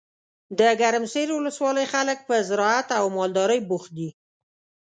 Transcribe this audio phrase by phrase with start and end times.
[0.59, 4.09] دګرمسیر ولسوالۍ خلګ په زراعت او مالدارۍ بوخت دي.